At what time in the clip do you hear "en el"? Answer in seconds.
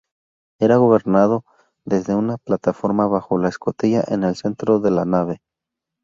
4.07-4.35